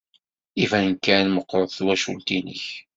Iban 0.63 0.89
kan 1.05 1.25
meɣɣret 1.31 1.73
twacult-nnek. 1.77 2.65